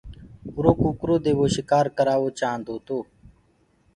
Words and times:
اُرو 0.55 0.71
ڪٚڪَرو 0.81 1.15
دي 1.25 1.31
وو 1.37 1.45
شڪآر 1.55 1.85
ڪروآوو 1.97 2.35
چآهندو 2.39 2.75
تو۔ 2.87 2.97